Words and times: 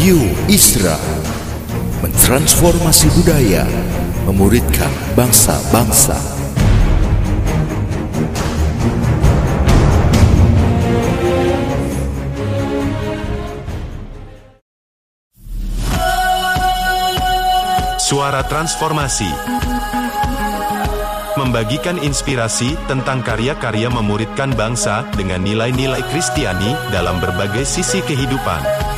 Radio 0.00 0.16
Isra 0.48 0.96
mentransformasi 2.00 3.12
budaya, 3.20 3.68
memuridkan 4.24 4.88
bangsa-bangsa. 5.12 6.16
Suara 18.00 18.40
Transformasi 18.48 19.28
Membagikan 21.36 22.00
inspirasi 22.00 22.72
tentang 22.88 23.20
karya-karya 23.20 23.92
memuridkan 23.92 24.56
bangsa 24.56 25.04
dengan 25.12 25.44
nilai-nilai 25.44 26.00
Kristiani 26.08 26.72
dalam 26.88 27.20
berbagai 27.20 27.68
sisi 27.68 28.00
kehidupan. 28.00 28.89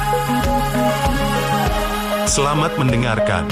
Selamat 2.32 2.72
mendengarkan. 2.80 3.45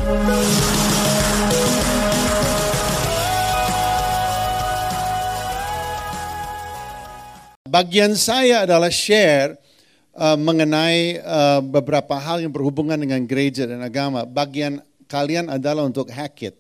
Bagian 7.69 8.17
saya 8.17 8.65
adalah 8.65 8.89
share 8.89 9.61
uh, 10.17 10.33
mengenai 10.41 11.21
uh, 11.21 11.61
beberapa 11.61 12.17
hal 12.17 12.41
yang 12.41 12.49
berhubungan 12.49 12.97
dengan 12.97 13.21
gereja 13.29 13.69
dan 13.69 13.85
agama. 13.85 14.25
Bagian 14.25 14.81
kalian 15.13 15.53
adalah 15.53 15.85
untuk 15.85 16.09
hack 16.09 16.49
it, 16.49 16.57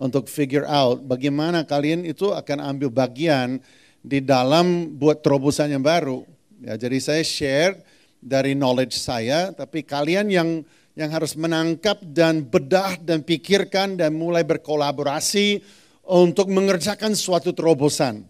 untuk 0.00 0.24
figure 0.24 0.64
out 0.64 1.04
bagaimana 1.04 1.68
kalian 1.68 2.08
itu 2.08 2.32
akan 2.32 2.64
ambil 2.64 2.88
bagian 2.88 3.60
di 4.00 4.24
dalam 4.24 4.96
buat 4.96 5.20
terobosan 5.20 5.76
yang 5.76 5.84
baru. 5.84 6.24
Ya, 6.64 6.80
jadi 6.80 6.96
saya 6.96 7.20
share 7.20 7.76
dari 8.24 8.56
knowledge 8.56 8.96
saya, 8.96 9.52
tapi 9.52 9.84
kalian 9.84 10.32
yang 10.32 10.64
yang 10.98 11.14
harus 11.14 11.38
menangkap 11.38 12.02
dan 12.02 12.42
bedah 12.42 12.98
dan 12.98 13.22
pikirkan 13.22 13.94
dan 13.94 14.18
mulai 14.18 14.42
berkolaborasi 14.42 15.62
untuk 16.02 16.50
mengerjakan 16.50 17.14
suatu 17.14 17.54
terobosan. 17.54 18.26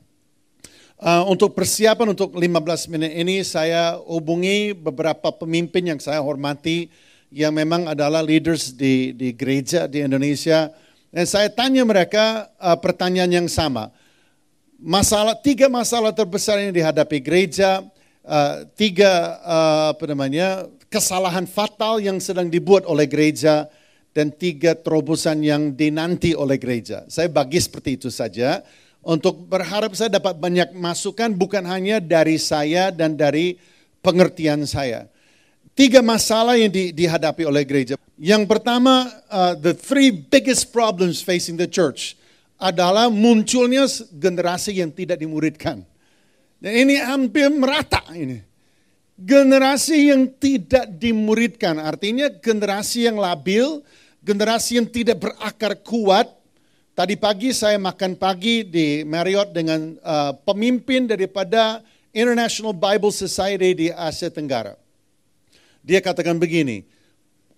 Uh, 1.00 1.24
untuk 1.32 1.56
persiapan 1.56 2.12
untuk 2.12 2.36
15 2.36 2.92
menit 2.92 3.12
ini 3.16 3.40
saya 3.40 3.96
hubungi 4.04 4.76
beberapa 4.76 5.32
pemimpin 5.32 5.94
yang 5.94 6.00
saya 6.02 6.20
hormati 6.20 6.92
yang 7.32 7.56
memang 7.56 7.88
adalah 7.88 8.20
leaders 8.20 8.76
di, 8.76 9.16
di 9.16 9.32
gereja 9.32 9.88
di 9.88 10.04
Indonesia. 10.04 10.68
Dan 11.08 11.24
saya 11.24 11.48
tanya 11.48 11.88
mereka 11.88 12.52
uh, 12.60 12.76
pertanyaan 12.76 13.32
yang 13.32 13.48
sama. 13.48 13.88
Masalah 14.76 15.40
tiga 15.40 15.72
masalah 15.72 16.12
terbesar 16.12 16.60
yang 16.60 16.76
dihadapi 16.76 17.16
gereja, 17.24 17.80
uh, 18.28 18.68
tiga 18.76 19.40
uh, 19.40 19.96
apa 19.96 20.04
namanya 20.04 20.68
kesalahan 20.88 21.44
fatal 21.44 22.00
yang 22.00 22.20
sedang 22.20 22.48
dibuat 22.48 22.88
oleh 22.88 23.04
gereja 23.04 23.68
dan 24.16 24.32
tiga 24.32 24.74
terobosan 24.74 25.44
yang 25.44 25.76
dinanti 25.76 26.32
oleh 26.34 26.56
gereja. 26.56 27.04
Saya 27.06 27.28
bagi 27.28 27.60
seperti 27.60 28.00
itu 28.00 28.08
saja 28.08 28.64
untuk 29.04 29.46
berharap 29.46 29.94
saya 29.94 30.10
dapat 30.18 30.36
banyak 30.36 30.74
masukan 30.74 31.32
bukan 31.36 31.62
hanya 31.68 32.02
dari 32.02 32.40
saya 32.40 32.90
dan 32.90 33.14
dari 33.14 33.60
pengertian 34.02 34.66
saya. 34.66 35.06
Tiga 35.78 36.02
masalah 36.02 36.58
yang 36.58 36.74
di, 36.74 36.90
dihadapi 36.90 37.46
oleh 37.46 37.62
gereja. 37.62 37.94
Yang 38.18 38.50
pertama, 38.50 39.06
uh, 39.30 39.54
the 39.54 39.70
three 39.70 40.10
biggest 40.10 40.74
problems 40.74 41.22
facing 41.22 41.54
the 41.54 41.70
church 41.70 42.18
adalah 42.58 43.06
munculnya 43.06 43.86
generasi 44.10 44.82
yang 44.82 44.90
tidak 44.90 45.22
dimuridkan. 45.22 45.86
Dan 46.58 46.72
ini 46.74 46.98
hampir 46.98 47.46
merata 47.54 48.02
ini. 48.10 48.42
Generasi 49.18 50.14
yang 50.14 50.30
tidak 50.38 50.86
dimuridkan, 50.94 51.82
artinya 51.82 52.30
generasi 52.30 53.10
yang 53.10 53.18
labil, 53.18 53.82
generasi 54.22 54.78
yang 54.78 54.86
tidak 54.86 55.18
berakar 55.18 55.74
kuat, 55.82 56.38
Tadi 56.98 57.14
pagi 57.14 57.54
saya 57.54 57.78
makan 57.78 58.18
pagi 58.18 58.66
di 58.66 59.06
Marriott 59.06 59.54
dengan 59.54 59.94
uh, 60.02 60.34
pemimpin 60.42 61.06
daripada 61.06 61.78
International 62.10 62.74
Bible 62.74 63.14
Society 63.14 63.70
di 63.70 63.86
Asia 63.94 64.26
Tenggara. 64.34 64.74
Dia 65.78 66.02
katakan 66.02 66.42
begini, 66.42 66.82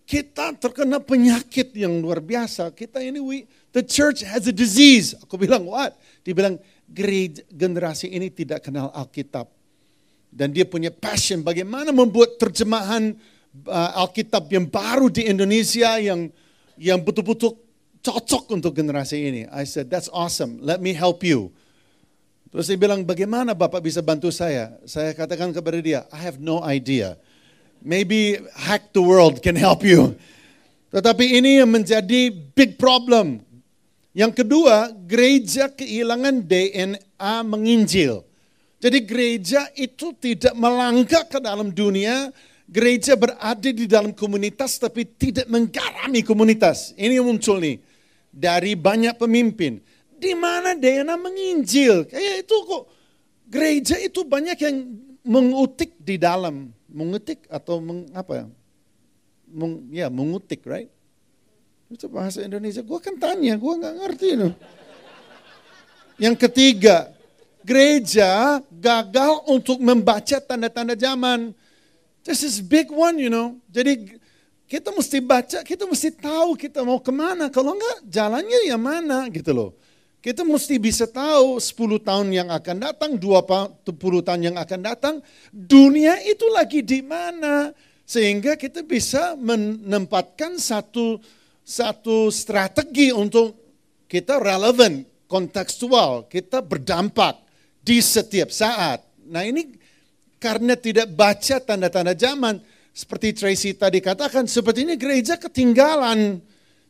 kita 0.05 0.53
terkena 0.61 1.01
penyakit 1.01 1.73
yang 1.73 2.05
luar 2.05 2.21
biasa. 2.21 2.69
Kita 2.77 3.01
ini, 3.01 3.17
we, 3.17 3.49
the 3.73 3.81
church 3.81 4.21
has 4.29 4.45
a 4.45 4.53
disease. 4.53 5.17
Aku 5.25 5.41
bilang, 5.41 5.65
what? 5.65 5.97
Dia 6.21 6.37
bilang, 6.37 6.61
gereja, 6.93 7.41
generasi 7.49 8.13
ini 8.13 8.29
tidak 8.29 8.61
kenal 8.61 8.93
Alkitab. 8.93 9.49
Dan 10.31 10.55
dia 10.55 10.63
punya 10.63 10.95
passion 10.95 11.43
bagaimana 11.43 11.91
membuat 11.91 12.39
terjemahan 12.39 13.19
uh, 13.67 14.01
Alkitab 14.07 14.47
yang 14.51 14.71
baru 14.71 15.11
di 15.11 15.27
Indonesia 15.27 15.99
yang 15.99 16.31
yang 16.79 17.03
betul-betul 17.03 17.59
cocok 18.01 18.57
untuk 18.57 18.73
generasi 18.73 19.19
ini. 19.21 19.43
I 19.53 19.69
said, 19.69 19.93
that's 19.93 20.09
awesome, 20.11 20.63
let 20.65 20.81
me 20.81 20.97
help 20.97 21.21
you. 21.21 21.53
Terus 22.51 22.67
dia 22.67 22.79
bilang, 22.81 23.07
bagaimana 23.07 23.55
Bapak 23.55 23.79
bisa 23.79 24.03
bantu 24.03 24.35
saya? 24.35 24.75
Saya 24.83 25.15
katakan 25.15 25.55
kepada 25.55 25.79
dia, 25.79 26.03
I 26.11 26.19
have 26.19 26.43
no 26.43 26.59
idea. 26.67 27.15
Maybe 27.79 28.43
Hack 28.59 28.91
the 28.91 29.05
World 29.05 29.39
can 29.39 29.55
help 29.55 29.87
you. 29.87 30.19
Tetapi 30.91 31.39
ini 31.39 31.63
yang 31.63 31.71
menjadi 31.71 32.35
big 32.35 32.75
problem. 32.75 33.47
Yang 34.11 34.43
kedua, 34.43 34.91
gereja 35.07 35.71
kehilangan 35.71 36.43
DNA 36.43 37.35
menginjil. 37.47 38.27
Jadi 38.81 38.99
gereja 39.05 39.69
itu 39.77 40.17
tidak 40.17 40.57
melangkah 40.57 41.29
ke 41.29 41.37
dalam 41.37 41.69
dunia, 41.69 42.33
gereja 42.65 43.13
berada 43.13 43.69
di 43.69 43.85
dalam 43.85 44.17
komunitas 44.17 44.81
tapi 44.81 45.05
tidak 45.05 45.45
menggarami 45.53 46.25
komunitas. 46.25 46.97
Ini 46.97 47.21
yang 47.21 47.29
muncul 47.29 47.61
nih 47.61 47.77
dari 48.33 48.73
banyak 48.73 49.21
pemimpin. 49.21 49.85
Di 50.17 50.33
mana 50.33 50.73
DNA 50.73 51.13
menginjil? 51.13 52.09
Kayak 52.09 52.49
itu 52.49 52.57
kok 52.65 52.83
gereja 53.53 54.01
itu 54.01 54.25
banyak 54.25 54.57
yang 54.57 54.77
mengutik 55.29 56.01
di 56.01 56.17
dalam, 56.17 56.73
mengutik 56.89 57.45
atau 57.53 57.85
meng, 57.85 58.09
apa 58.17 58.33
ya? 58.33 58.47
Meng, 59.51 59.73
ya 59.93 60.07
mengutik, 60.09 60.65
right? 60.65 60.89
Itu 61.93 62.09
bahasa 62.09 62.41
Indonesia. 62.41 62.81
Gue 62.81 62.97
kan 63.03 63.19
tanya, 63.21 63.61
gue 63.61 63.73
nggak 63.77 63.95
ngerti 63.99 64.27
itu. 64.41 64.49
Yang 66.21 66.37
ketiga, 66.49 67.13
gereja 67.71 68.59
gagal 68.67 69.47
untuk 69.47 69.79
membaca 69.79 70.43
tanda-tanda 70.43 70.99
zaman. 70.99 71.55
This 72.27 72.43
is 72.43 72.59
big 72.59 72.91
one, 72.91 73.23
you 73.23 73.31
know. 73.31 73.55
Jadi 73.71 74.19
kita 74.67 74.91
mesti 74.91 75.23
baca, 75.23 75.63
kita 75.63 75.87
mesti 75.87 76.11
tahu 76.11 76.59
kita 76.59 76.83
mau 76.83 76.99
ke 76.99 77.15
mana. 77.15 77.47
Kalau 77.47 77.79
enggak, 77.79 78.11
jalannya 78.11 78.67
yang 78.67 78.83
mana 78.83 79.31
gitu 79.31 79.55
loh. 79.55 79.71
Kita 80.21 80.43
mesti 80.45 80.77
bisa 80.77 81.09
tahu 81.09 81.57
10 81.57 82.03
tahun 82.03 82.29
yang 82.35 82.49
akan 82.53 82.77
datang, 82.77 83.17
20 83.17 84.21
tahun 84.21 84.41
yang 84.53 84.57
akan 84.61 84.81
datang, 84.85 85.15
dunia 85.49 86.21
itu 86.27 86.45
lagi 86.51 86.83
di 86.83 87.01
mana. 87.01 87.73
Sehingga 88.05 88.59
kita 88.59 88.83
bisa 88.83 89.39
menempatkan 89.39 90.59
satu 90.59 91.23
satu 91.63 92.29
strategi 92.35 93.15
untuk 93.15 93.55
kita 94.11 94.43
relevan, 94.43 95.07
kontekstual, 95.31 96.27
kita 96.27 96.59
berdampak 96.59 97.50
di 97.81 97.99
setiap 98.05 98.53
saat. 98.53 99.03
Nah 99.27 99.45
ini 99.45 99.77
karena 100.41 100.77
tidak 100.77 101.13
baca 101.13 101.61
tanda-tanda 101.61 102.17
zaman, 102.17 102.61
seperti 102.91 103.37
Tracy 103.37 103.71
tadi 103.77 104.01
katakan, 104.01 104.49
sepertinya 104.49 104.97
gereja 104.97 105.37
ketinggalan. 105.37 106.41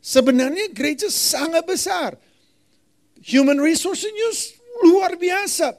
Sebenarnya 0.00 0.72
gereja 0.72 1.12
sangat 1.12 1.60
besar. 1.68 2.16
Human 3.20 3.60
resources 3.60 4.56
luar 4.80 5.18
biasa. 5.20 5.76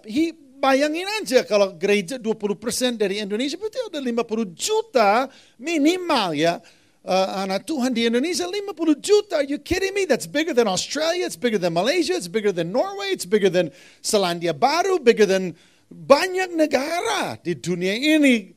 Bayangin 0.61 1.09
aja 1.17 1.41
kalau 1.41 1.73
gereja 1.73 2.21
20% 2.21 2.93
dari 2.93 3.17
Indonesia, 3.17 3.57
berarti 3.57 3.81
ada 3.81 3.97
50 3.97 4.53
juta 4.53 5.25
minimal 5.57 6.37
ya. 6.37 6.61
Uh, 7.01 7.41
anak 7.41 7.65
Tuhan 7.65 7.97
di 7.97 8.05
Indonesia 8.05 8.45
50 8.45 8.77
juta. 9.01 9.41
Are 9.41 9.47
you 9.49 9.57
kidding 9.57 9.89
me? 9.97 10.05
That's 10.05 10.29
bigger 10.29 10.53
than 10.53 10.69
Australia, 10.69 11.25
it's 11.25 11.39
bigger 11.39 11.57
than 11.57 11.73
Malaysia, 11.73 12.13
it's 12.13 12.29
bigger 12.29 12.53
than 12.53 12.69
Norway, 12.69 13.09
it's 13.09 13.25
bigger 13.25 13.49
than 13.49 13.73
Selandia 14.05 14.53
Baru, 14.53 15.01
bigger 15.01 15.25
than 15.25 15.57
banyak 15.89 16.53
negara 16.53 17.41
di 17.41 17.57
dunia 17.57 17.97
ini 17.97 18.53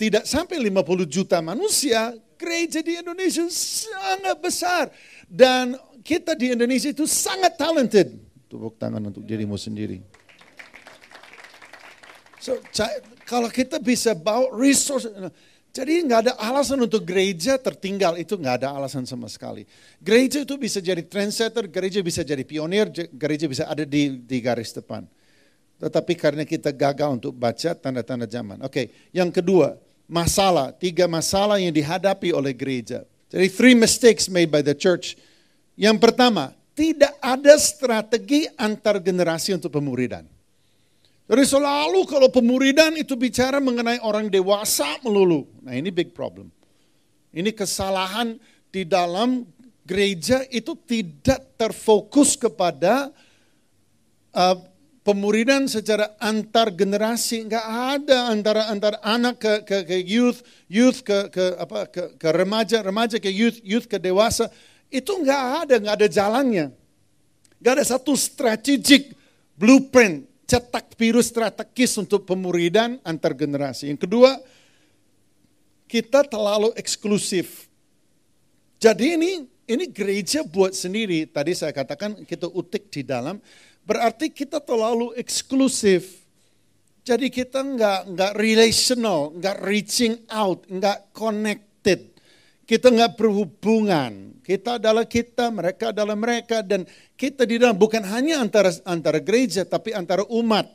tidak 0.00 0.26
sampai 0.26 0.58
50 0.58 1.04
juta 1.06 1.38
manusia, 1.44 2.16
gereja 2.34 2.82
di 2.82 2.98
Indonesia 2.98 3.46
sangat 3.52 4.36
besar. 4.40 4.84
Dan 5.30 5.78
kita 6.02 6.34
di 6.34 6.50
Indonesia 6.50 6.90
itu 6.90 7.06
sangat 7.06 7.54
talented. 7.54 8.18
Tepuk 8.50 8.80
tangan 8.82 8.98
untuk 8.98 9.22
dirimu 9.22 9.54
sendiri. 9.54 10.02
So, 12.42 12.58
kalau 13.22 13.46
kita 13.46 13.78
bisa 13.78 14.18
bawa 14.18 14.50
resource, 14.50 15.06
jadi 15.72 16.04
nggak 16.04 16.20
ada 16.28 16.32
alasan 16.36 16.84
untuk 16.84 17.00
gereja 17.00 17.56
tertinggal 17.56 18.20
itu 18.20 18.36
nggak 18.36 18.60
ada 18.60 18.76
alasan 18.76 19.08
sama 19.08 19.24
sekali. 19.24 19.64
Gereja 20.04 20.44
itu 20.44 20.60
bisa 20.60 20.84
jadi 20.84 21.00
trendsetter, 21.00 21.64
gereja 21.64 22.04
bisa 22.04 22.20
jadi 22.20 22.44
pionir, 22.44 22.92
gereja 23.16 23.48
bisa 23.48 23.64
ada 23.64 23.88
di, 23.88 24.20
di 24.20 24.38
garis 24.44 24.76
depan. 24.76 25.08
Tetapi 25.80 26.12
karena 26.12 26.44
kita 26.44 26.76
gagal 26.76 27.16
untuk 27.16 27.32
baca 27.32 27.72
tanda-tanda 27.72 28.28
zaman. 28.28 28.60
Oke, 28.60 28.68
okay. 28.68 28.86
yang 29.16 29.32
kedua, 29.32 29.80
masalah, 30.04 30.76
tiga 30.76 31.08
masalah 31.08 31.56
yang 31.56 31.72
dihadapi 31.72 32.36
oleh 32.36 32.52
gereja. 32.52 33.08
Jadi 33.32 33.48
three 33.48 33.72
mistakes 33.72 34.28
made 34.28 34.52
by 34.52 34.60
the 34.60 34.76
church. 34.76 35.16
Yang 35.72 36.04
pertama, 36.04 36.52
tidak 36.76 37.16
ada 37.24 37.56
strategi 37.56 38.44
antar 38.60 39.00
generasi 39.00 39.56
untuk 39.56 39.72
pemuridan. 39.72 40.28
Jadi 41.32 41.48
selalu 41.48 42.04
kalau 42.04 42.28
pemuridan 42.28 42.92
itu 42.92 43.16
bicara 43.16 43.56
mengenai 43.56 44.04
orang 44.04 44.28
dewasa 44.28 45.00
melulu. 45.00 45.48
Nah 45.64 45.72
ini 45.72 45.88
big 45.88 46.12
problem. 46.12 46.52
Ini 47.32 47.56
kesalahan 47.56 48.36
di 48.68 48.84
dalam 48.84 49.48
gereja 49.88 50.44
itu 50.52 50.76
tidak 50.84 51.56
terfokus 51.56 52.36
kepada 52.36 53.08
uh, 54.36 54.60
pemuridan 55.00 55.72
secara 55.72 56.20
antar 56.20 56.68
generasi 56.68 57.48
nggak 57.48 57.66
ada 57.96 58.28
antara 58.28 58.62
antara 58.68 58.96
anak 59.00 59.40
ke 59.40 59.52
ke, 59.64 59.78
ke 59.88 59.96
youth 60.04 60.44
youth 60.68 61.00
ke 61.00 61.32
ke 61.32 61.44
apa 61.56 61.88
ke, 61.88 62.02
ke 62.20 62.28
remaja 62.28 62.84
remaja 62.84 63.16
ke 63.16 63.32
youth 63.32 63.56
youth 63.64 63.88
ke 63.88 63.96
dewasa 63.96 64.52
itu 64.92 65.08
nggak 65.08 65.42
ada 65.64 65.74
nggak 65.80 65.96
ada 65.96 66.08
jalannya 66.12 66.66
nggak 67.56 67.72
ada 67.80 67.84
satu 67.88 68.12
strategic 68.20 69.16
blueprint 69.56 70.31
cetak 70.46 70.94
biru 70.98 71.22
strategis 71.22 71.96
untuk 71.98 72.28
pemuridan 72.28 73.00
antar 73.02 73.32
generasi 73.36 73.90
yang 73.90 74.00
kedua 74.00 74.36
kita 75.88 76.24
terlalu 76.28 76.72
eksklusif 76.76 77.66
jadi 78.82 79.16
ini 79.16 79.46
ini 79.70 79.84
gereja 79.88 80.42
buat 80.42 80.74
sendiri 80.74 81.30
tadi 81.30 81.54
saya 81.54 81.70
katakan 81.70 82.26
kita 82.26 82.50
utik 82.50 82.90
di 82.90 83.06
dalam 83.06 83.38
berarti 83.82 84.30
kita 84.30 84.62
terlalu 84.62 85.14
eksklusif. 85.18 86.22
Jadi 87.02 87.34
kita 87.34 87.66
nggak 87.66 88.14
nggak 88.14 88.32
relational, 88.38 89.34
nggak 89.34 89.58
reaching 89.66 90.22
out, 90.30 90.62
nggak 90.70 91.10
connected. 91.10 92.11
Kita 92.62 92.88
nggak 92.88 93.18
berhubungan. 93.18 94.38
Kita 94.42 94.78
adalah 94.78 95.06
kita, 95.06 95.50
mereka 95.54 95.94
adalah 95.94 96.18
mereka, 96.18 96.66
dan 96.66 96.82
kita 97.14 97.46
di 97.46 97.62
dalam 97.62 97.78
bukan 97.78 98.02
hanya 98.02 98.42
antara 98.42 98.74
antara 98.82 99.22
gereja, 99.22 99.62
tapi 99.62 99.94
antara 99.94 100.26
umat. 100.26 100.66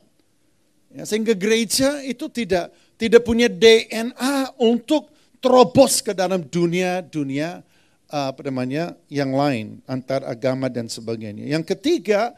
Ya, 0.88 1.04
sehingga 1.04 1.36
gereja 1.36 2.00
itu 2.00 2.32
tidak 2.32 2.72
tidak 2.96 3.22
punya 3.28 3.46
DNA 3.52 4.56
untuk 4.56 5.12
terobos 5.38 6.00
ke 6.00 6.16
dalam 6.16 6.42
dunia 6.48 7.04
dunia 7.04 7.60
apa 8.08 8.40
namanya 8.40 8.96
yang 9.12 9.36
lain 9.36 9.84
antar 9.84 10.24
agama 10.24 10.72
dan 10.72 10.88
sebagainya. 10.88 11.44
Yang 11.44 11.76
ketiga, 11.76 12.32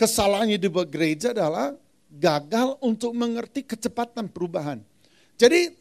kesalahannya 0.00 0.56
di 0.56 0.72
gereja 0.88 1.36
adalah 1.36 1.76
gagal 2.08 2.80
untuk 2.80 3.12
mengerti 3.12 3.62
kecepatan 3.62 4.26
perubahan. 4.32 4.80
Jadi 5.36 5.79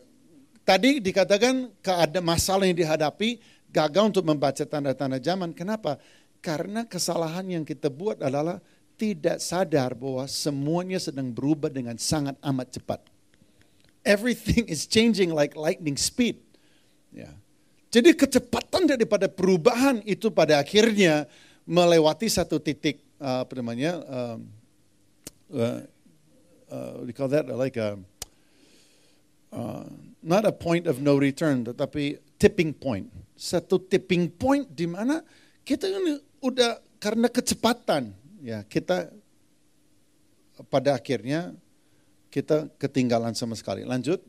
tadi 0.69 1.01
dikatakan 1.01 1.73
ada 1.81 2.21
masalah 2.21 2.69
yang 2.69 2.77
dihadapi, 2.77 3.41
gagal 3.73 4.13
untuk 4.13 4.21
membaca 4.21 4.61
tanda-tanda 4.61 5.17
zaman. 5.17 5.49
Kenapa? 5.49 5.97
Karena 6.45 6.85
kesalahan 6.85 7.41
yang 7.49 7.65
kita 7.65 7.89
buat 7.89 8.21
adalah 8.21 8.61
tidak 8.93 9.41
sadar 9.41 9.97
bahwa 9.97 10.29
semuanya 10.29 11.01
sedang 11.01 11.33
berubah 11.33 11.73
dengan 11.73 11.97
sangat 11.97 12.37
amat 12.45 12.77
cepat. 12.77 13.01
Everything 14.05 14.69
is 14.69 14.85
changing 14.85 15.33
like 15.33 15.57
lightning 15.57 15.97
speed. 15.97 16.37
Ya. 17.09 17.33
Jadi 17.89 18.13
kecepatan 18.13 18.85
daripada 18.85 19.25
perubahan 19.25 20.05
itu 20.05 20.29
pada 20.29 20.61
akhirnya 20.61 21.25
melewati 21.65 22.29
satu 22.29 22.61
titik 22.61 23.01
uh, 23.17 23.41
apa 23.41 23.53
namanya 23.57 23.97
um, 24.05 24.37
uh, 25.57 25.81
uh, 26.69 26.93
we 27.01 27.09
call 27.09 27.25
that 27.25 27.49
like 27.49 27.81
a 27.81 27.97
uh, 29.49 29.89
not 30.23 30.43
a 30.43 30.53
point 30.53 30.85
of 30.85 30.99
no 30.99 31.15
return 31.15 31.63
tetapi 31.63 32.19
tipping 32.39 32.75
point 32.75 33.07
satu 33.39 33.79
tipping 33.79 34.27
point 34.27 34.67
di 34.71 34.87
mana 34.87 35.23
kita 35.63 35.87
ini 35.87 36.19
udah 36.43 36.79
karena 36.99 37.27
kecepatan 37.31 38.11
ya 38.43 38.63
kita 38.67 39.11
pada 40.67 40.99
akhirnya 40.99 41.55
kita 42.29 42.67
ketinggalan 42.77 43.35
sama 43.35 43.55
sekali 43.55 43.83
lanjut 43.83 44.21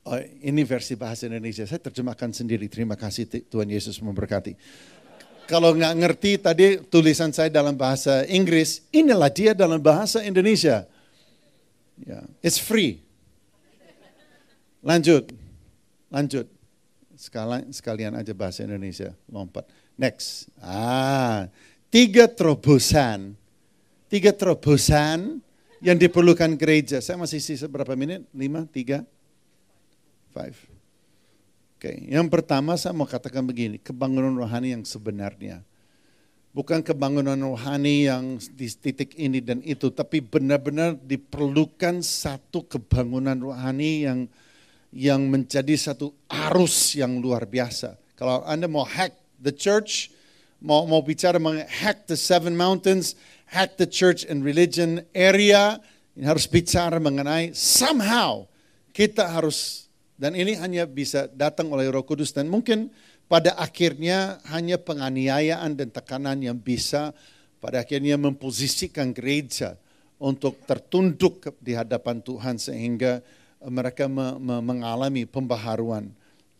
Oh, 0.00 0.16
ini 0.16 0.64
versi 0.64 0.96
bahasa 0.96 1.28
Indonesia. 1.28 1.68
Saya 1.68 1.76
terjemahkan 1.76 2.32
sendiri. 2.32 2.72
Terima 2.72 2.96
kasih 2.96 3.28
Tuhan 3.52 3.68
Yesus 3.68 4.00
memberkati 4.00 4.56
kalau 5.50 5.74
nggak 5.74 5.94
ngerti 5.98 6.32
tadi 6.38 6.66
tulisan 6.86 7.34
saya 7.34 7.50
dalam 7.50 7.74
bahasa 7.74 8.22
Inggris, 8.30 8.86
inilah 8.94 9.26
dia 9.26 9.50
dalam 9.50 9.82
bahasa 9.82 10.22
Indonesia. 10.22 10.86
Ya, 11.98 12.22
it's 12.38 12.62
free. 12.62 13.02
Lanjut, 14.80 15.28
lanjut. 16.08 16.48
Sekalian, 17.20 17.68
sekalian 17.68 18.12
aja 18.16 18.32
bahasa 18.32 18.64
Indonesia, 18.64 19.12
lompat. 19.28 19.68
Next. 19.92 20.48
Ah, 20.56 21.52
tiga 21.92 22.24
terobosan. 22.24 23.36
Tiga 24.08 24.32
terobosan 24.32 25.44
yang 25.84 26.00
diperlukan 26.00 26.56
gereja. 26.56 27.04
Saya 27.04 27.20
masih 27.20 27.44
sisa 27.44 27.68
berapa 27.68 27.92
menit? 27.92 28.24
Lima, 28.32 28.64
tiga, 28.64 29.04
five. 30.32 30.56
Oke, 31.76 32.08
yang 32.08 32.28
pertama 32.28 32.76
saya 32.76 32.92
mau 32.92 33.08
katakan 33.08 33.44
begini, 33.44 33.80
kebangunan 33.80 34.36
rohani 34.36 34.76
yang 34.76 34.84
sebenarnya. 34.84 35.64
Bukan 36.52 36.84
kebangunan 36.84 37.36
rohani 37.40 38.04
yang 38.04 38.36
di 38.52 38.68
titik 38.68 39.16
ini 39.16 39.40
dan 39.40 39.64
itu, 39.64 39.88
tapi 39.88 40.20
benar-benar 40.20 40.96
diperlukan 41.00 42.04
satu 42.04 42.68
kebangunan 42.68 43.38
rohani 43.38 44.04
yang 44.04 44.28
yang 44.90 45.30
menjadi 45.30 45.74
satu 45.78 46.10
arus 46.26 46.98
yang 46.98 47.22
luar 47.22 47.46
biasa. 47.46 47.94
Kalau 48.18 48.42
Anda 48.42 48.66
mau 48.66 48.82
hack 48.82 49.14
the 49.38 49.54
church, 49.54 50.10
mau 50.58 50.84
mau 50.84 51.00
bicara 51.00 51.38
mengenai 51.38 51.70
hack 51.70 52.10
the 52.10 52.18
seven 52.18 52.58
mountains, 52.58 53.14
hack 53.48 53.78
the 53.78 53.86
church 53.86 54.26
and 54.26 54.42
religion 54.42 55.00
area, 55.14 55.78
ini 56.18 56.26
harus 56.26 56.44
bicara 56.50 56.98
mengenai 56.98 57.54
somehow 57.54 58.44
kita 58.90 59.30
harus 59.30 59.88
dan 60.20 60.36
ini 60.36 60.52
hanya 60.58 60.84
bisa 60.84 61.30
datang 61.32 61.72
oleh 61.72 61.88
Roh 61.88 62.04
Kudus 62.04 62.34
dan 62.34 62.50
mungkin 62.50 62.92
pada 63.30 63.56
akhirnya 63.56 64.42
hanya 64.52 64.76
penganiayaan 64.76 65.78
dan 65.78 65.88
tekanan 65.88 66.44
yang 66.44 66.58
bisa 66.60 67.16
pada 67.62 67.80
akhirnya 67.80 68.20
memposisikan 68.20 69.16
gereja 69.16 69.80
untuk 70.20 70.60
tertunduk 70.68 71.48
di 71.62 71.72
hadapan 71.72 72.20
Tuhan 72.20 72.60
sehingga 72.60 73.24
mereka 73.68 74.08
mengalami 74.40 75.28
pembaharuan 75.28 76.08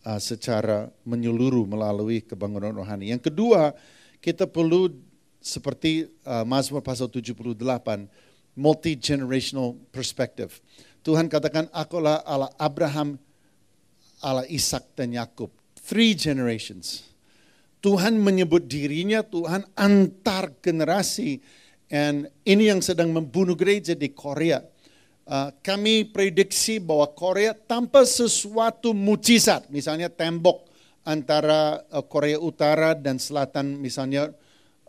uh, 0.05 0.21
secara 0.21 0.93
menyeluruh 1.01 1.65
melalui 1.65 2.21
kebangunan 2.21 2.73
rohani. 2.73 3.09
Yang 3.09 3.33
kedua, 3.33 3.73
kita 4.21 4.45
perlu 4.45 4.93
seperti 5.41 6.05
uh, 6.25 6.45
Mazmur 6.45 6.85
pasal 6.85 7.09
78, 7.09 7.57
multi 8.53 8.93
generational 8.93 9.73
perspective. 9.89 10.61
Tuhan 11.01 11.25
katakan, 11.25 11.65
"Akulah 11.73 12.21
Allah 12.21 12.53
Abraham, 12.61 13.17
Allah 14.21 14.45
Ishak 14.45 14.93
dan 14.93 15.17
Yakub. 15.17 15.49
Three 15.81 16.13
generations. 16.13 17.09
Tuhan 17.81 18.21
menyebut 18.21 18.69
dirinya 18.69 19.25
Tuhan 19.25 19.65
antar 19.73 20.53
generasi. 20.61 21.41
And 21.91 22.29
ini 22.47 22.69
yang 22.71 22.79
sedang 22.79 23.11
membunuh 23.11 23.57
gereja 23.57 23.97
di 23.97 24.13
Korea. 24.13 24.61
Uh, 25.31 25.47
kami 25.63 26.11
prediksi 26.11 26.75
bahwa 26.75 27.07
Korea 27.15 27.55
tanpa 27.55 28.03
sesuatu 28.03 28.91
mujizat, 28.91 29.63
misalnya 29.71 30.11
tembok 30.11 30.67
antara 31.07 31.87
uh, 31.87 32.03
Korea 32.03 32.35
Utara 32.35 32.91
dan 32.91 33.15
Selatan 33.15 33.79
misalnya 33.79 34.35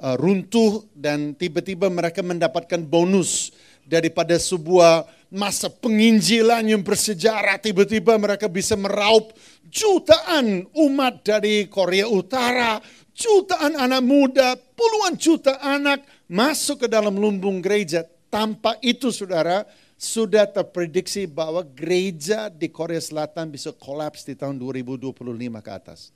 uh, 0.03 0.19
runtuh 0.19 0.83
dan 0.99 1.39
tiba-tiba 1.39 1.87
mereka 1.87 2.27
mendapatkan 2.27 2.83
bonus 2.83 3.55
daripada 3.87 4.35
sebuah 4.35 5.07
masa 5.31 5.71
penginjilan 5.71 6.75
yang 6.75 6.83
bersejarah 6.83 7.63
tiba-tiba 7.63 8.19
mereka 8.19 8.51
bisa 8.51 8.75
meraup 8.75 9.31
jutaan 9.71 10.67
umat 10.75 11.23
dari 11.23 11.71
Korea 11.71 12.11
Utara, 12.11 12.83
jutaan 13.15 13.79
anak 13.79 14.03
muda, 14.03 14.59
puluhan 14.59 15.15
juta 15.15 15.63
anak 15.63 16.03
masuk 16.27 16.83
ke 16.83 16.89
dalam 16.91 17.15
lumbung 17.15 17.63
gereja. 17.63 18.03
Tanpa 18.27 18.81
itu 18.81 19.13
saudara, 19.13 19.65
sudah 20.03 20.51
terprediksi 20.51 21.31
bahwa 21.31 21.63
gereja 21.63 22.51
di 22.51 22.67
Korea 22.67 22.99
Selatan 22.99 23.55
bisa 23.55 23.71
kolaps 23.71 24.27
di 24.27 24.35
tahun 24.35 24.59
2025 24.59 25.15
ke 25.63 25.71
atas. 25.71 26.11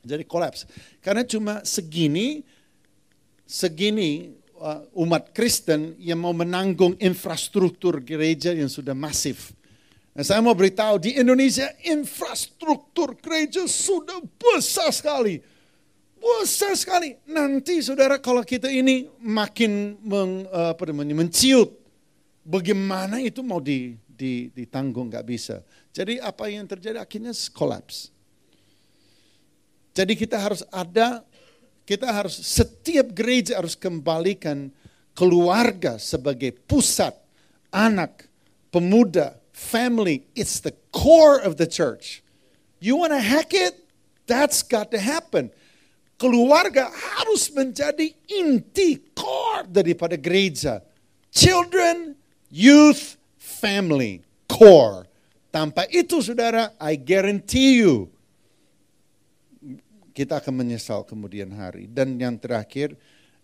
Jadi 0.00 0.24
kolaps. 0.24 0.64
Karena 1.04 1.20
cuma 1.28 1.60
segini, 1.60 2.40
segini 3.44 4.40
Uh, 4.60 4.84
umat 5.08 5.32
Kristen 5.32 5.96
yang 5.96 6.20
mau 6.20 6.36
menanggung 6.36 6.92
infrastruktur 7.00 7.96
gereja 8.04 8.52
yang 8.52 8.68
sudah 8.68 8.92
masif. 8.92 9.56
Nah, 10.12 10.20
saya 10.20 10.44
mau 10.44 10.52
beritahu 10.52 11.00
di 11.00 11.16
Indonesia 11.16 11.64
infrastruktur 11.80 13.16
gereja 13.16 13.64
sudah 13.64 14.20
besar 14.20 14.92
sekali. 14.92 15.40
Besar 16.20 16.76
sekali. 16.76 17.16
Nanti 17.24 17.80
saudara 17.80 18.20
kalau 18.20 18.44
kita 18.44 18.68
ini 18.68 19.08
makin 19.24 19.96
meng, 20.04 20.44
uh, 20.52 20.76
namanya, 20.76 21.16
menciut, 21.16 21.79
bagaimana 22.44 23.20
itu 23.20 23.44
mau 23.44 23.60
di, 23.60 23.96
di, 24.04 24.48
ditanggung, 24.52 25.08
nggak 25.08 25.26
bisa. 25.26 25.62
Jadi 25.90 26.20
apa 26.20 26.48
yang 26.48 26.68
terjadi 26.68 27.00
akhirnya 27.00 27.32
kolaps. 27.52 28.12
Jadi 29.90 30.14
kita 30.14 30.38
harus 30.38 30.62
ada, 30.70 31.26
kita 31.82 32.06
harus 32.06 32.38
setiap 32.38 33.10
gereja 33.10 33.58
harus 33.58 33.74
kembalikan 33.74 34.70
keluarga 35.18 35.98
sebagai 35.98 36.54
pusat, 36.64 37.12
anak, 37.74 38.30
pemuda, 38.70 39.36
family. 39.50 40.24
It's 40.32 40.62
the 40.62 40.72
core 40.94 41.42
of 41.42 41.58
the 41.58 41.66
church. 41.66 42.22
You 42.80 42.96
want 42.96 43.12
to 43.12 43.20
hack 43.20 43.52
it? 43.52 43.76
That's 44.24 44.62
got 44.62 44.94
to 44.94 45.00
happen. 45.02 45.50
Keluarga 46.16 46.88
harus 46.88 47.48
menjadi 47.50 48.12
inti, 48.28 49.00
core 49.16 49.66
daripada 49.66 50.14
gereja. 50.20 50.84
Children, 51.32 52.14
youth, 52.50 53.16
family, 53.38 54.26
core. 54.50 55.06
Tanpa 55.50 55.86
itu 55.90 56.22
saudara, 56.22 56.74
I 56.78 56.94
guarantee 56.94 57.82
you, 57.82 58.10
kita 60.14 60.42
akan 60.42 60.62
menyesal 60.62 61.02
kemudian 61.06 61.50
hari. 61.54 61.90
Dan 61.90 62.18
yang 62.18 62.38
terakhir, 62.38 62.94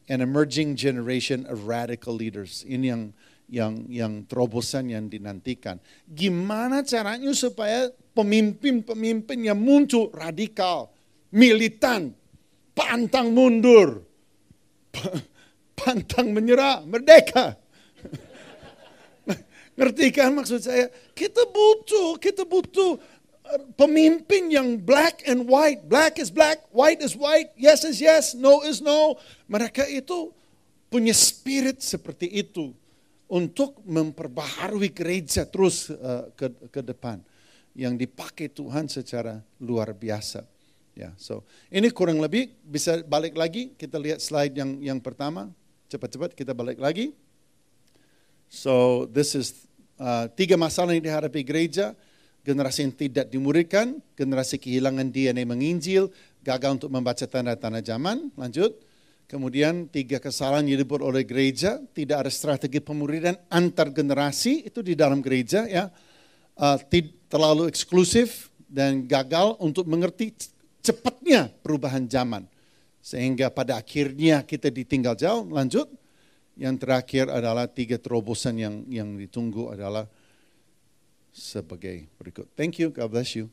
an 0.07 0.23
emerging 0.23 0.79
generation 0.79 1.47
of 1.51 1.67
radical 1.67 2.15
leaders. 2.15 2.63
Ini 2.67 2.87
yang 2.95 3.03
yang 3.47 3.75
yang 3.87 4.13
terobosan 4.27 4.91
yang 4.91 5.07
dinantikan. 5.07 5.79
Gimana 6.07 6.83
caranya 6.83 7.31
supaya 7.35 7.91
pemimpin-pemimpin 8.15 9.39
yang 9.47 9.59
muncul 9.59 10.11
radikal, 10.11 10.91
militan, 11.31 12.15
pantang 12.75 13.31
mundur, 13.35 14.03
pantang 15.79 16.35
menyerah, 16.35 16.83
merdeka. 16.87 17.59
Ngerti 19.77 20.09
kan 20.09 20.33
maksud 20.33 20.65
saya? 20.65 20.89
Kita 21.13 21.45
butuh, 21.53 22.17
kita 22.17 22.49
butuh 22.49 22.97
uh, 23.45 23.63
pemimpin 23.77 24.49
yang 24.49 24.81
black 24.81 25.21
and 25.29 25.45
white. 25.45 25.85
Black 25.85 26.17
is 26.17 26.33
black, 26.33 26.65
white 26.73 27.05
is 27.05 27.13
white, 27.13 27.53
yes 27.61 27.85
is 27.85 28.01
yes, 28.01 28.33
no 28.33 28.65
is 28.65 28.81
no. 28.81 29.21
Mereka 29.47 29.85
itu 29.93 30.33
punya 30.89 31.13
spirit 31.13 31.85
seperti 31.85 32.25
itu 32.41 32.73
untuk 33.29 33.83
memperbaharui 33.85 34.89
gereja 34.95 35.45
terus 35.45 35.93
uh, 35.93 36.31
ke, 36.33 36.49
ke 36.73 36.81
depan 36.81 37.21
yang 37.77 38.01
dipakai 38.01 38.49
Tuhan 38.49 38.89
secara 38.89 39.45
luar 39.61 39.93
biasa. 39.93 40.47
Ya, 40.97 41.13
so 41.21 41.45
ini 41.69 41.93
kurang 41.93 42.25
lebih 42.25 42.49
bisa 42.65 43.05
balik 43.05 43.37
lagi 43.37 43.77
kita 43.77 44.01
lihat 44.01 44.25
slide 44.25 44.57
yang 44.57 44.81
yang 44.81 44.99
pertama. 45.05 45.53
Cepat-cepat 45.93 46.33
kita 46.33 46.57
balik 46.57 46.81
lagi. 46.81 47.13
So 48.57 49.05
this 49.13 49.37
is 49.37 49.69
uh, 50.01 50.33
tiga 50.33 50.57
masalah 50.57 50.97
yang 50.97 51.05
dihadapi 51.05 51.45
gereja. 51.45 51.93
Generasi 52.41 52.89
yang 52.89 52.95
tidak 52.95 53.27
dimuridkan, 53.29 53.99
generasi 54.15 54.57
kehilangan 54.57 55.11
DNA 55.11 55.43
menginjil, 55.43 56.15
gagal 56.47 56.79
untuk 56.79 56.95
membaca 56.95 57.27
tanda-tanda 57.29 57.85
zaman. 57.85 58.33
Lanjut. 58.39 58.81
Kemudian 59.27 59.91
tiga 59.91 60.23
kesalahan 60.23 60.71
yang 60.71 60.87
dibuat 60.87 61.03
oleh 61.03 61.27
gereja, 61.27 61.83
tidak 61.91 62.23
ada 62.23 62.31
strategi 62.31 62.79
pemuridan 62.79 63.35
antar 63.51 63.91
generasi 63.91 64.71
itu 64.71 64.79
di 64.87 64.95
dalam 64.95 65.19
gereja 65.19 65.67
ya. 65.67 65.91
Uh, 66.57 66.79
terlalu 67.27 67.67
eksklusif 67.67 68.49
dan 68.71 69.05
gagal 69.05 69.59
untuk 69.59 69.85
mengerti 69.91 70.33
cepatnya 70.81 71.51
perubahan 71.61 72.07
zaman. 72.07 72.47
Sehingga 73.03 73.51
pada 73.51 73.83
akhirnya 73.83 74.47
kita 74.47 74.71
ditinggal 74.71 75.19
jauh. 75.19 75.45
Lanjut. 75.51 75.91
Yang 76.57 76.77
terakhir 76.89 77.29
adalah 77.29 77.69
tiga 77.69 78.01
terobosan 78.01 78.57
yang 78.57 78.75
yang 78.89 79.13
ditunggu 79.21 79.77
adalah 79.77 80.09
sebagai 81.37 82.09
berikut. 82.17 82.49
Thank 82.57 82.81
you. 82.81 82.89
God 82.89 83.13
bless 83.13 83.37
you. 83.37 83.53